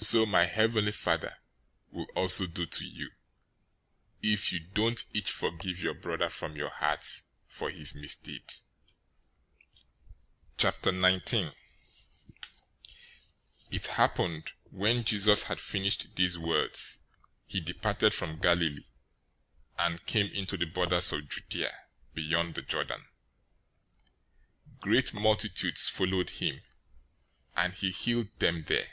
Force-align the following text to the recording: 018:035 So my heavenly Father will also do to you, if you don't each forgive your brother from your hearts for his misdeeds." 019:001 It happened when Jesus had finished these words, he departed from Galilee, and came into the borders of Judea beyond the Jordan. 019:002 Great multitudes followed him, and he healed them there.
018:035 0.00 0.06
So 0.06 0.24
my 0.24 0.46
heavenly 0.46 0.92
Father 0.92 1.36
will 1.90 2.06
also 2.16 2.46
do 2.46 2.64
to 2.64 2.86
you, 2.86 3.10
if 4.22 4.50
you 4.50 4.58
don't 4.58 5.04
each 5.12 5.30
forgive 5.30 5.78
your 5.80 5.92
brother 5.92 6.30
from 6.30 6.56
your 6.56 6.70
hearts 6.70 7.24
for 7.46 7.68
his 7.70 7.94
misdeeds." 7.94 8.62
019:001 10.56 11.54
It 13.70 13.86
happened 13.88 14.52
when 14.70 15.04
Jesus 15.04 15.42
had 15.42 15.60
finished 15.60 16.16
these 16.16 16.38
words, 16.38 17.00
he 17.44 17.60
departed 17.60 18.14
from 18.14 18.38
Galilee, 18.40 18.86
and 19.78 20.06
came 20.06 20.32
into 20.32 20.56
the 20.56 20.64
borders 20.64 21.12
of 21.12 21.28
Judea 21.28 21.76
beyond 22.14 22.54
the 22.54 22.62
Jordan. 22.62 23.02
019:002 24.78 24.80
Great 24.80 25.12
multitudes 25.12 25.90
followed 25.90 26.30
him, 26.30 26.62
and 27.54 27.74
he 27.74 27.90
healed 27.90 28.28
them 28.38 28.62
there. 28.62 28.92